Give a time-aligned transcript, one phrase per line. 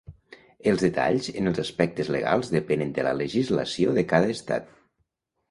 [0.69, 4.75] Els detalls en els aspectes legals depenen de la legislació de cada Estat.